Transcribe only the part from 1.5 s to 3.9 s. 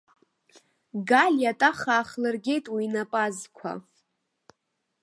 атах аахлыргеит уи инапы азқәа.